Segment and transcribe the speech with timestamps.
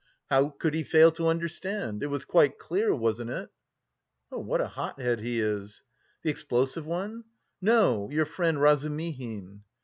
[0.31, 3.49] How could he fail to understand it was quite clear, wasn't it?"
[4.31, 5.83] "What a hot head he is!"
[6.23, 7.25] "The explosive one?"
[7.61, 9.61] "No, your friend Razumihin."